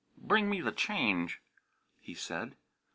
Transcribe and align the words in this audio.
"Bring 0.17 0.49
me 0.49 0.61
the 0.61 0.71
change," 0.71 1.41
he 1.99 2.15
said. 2.15 2.55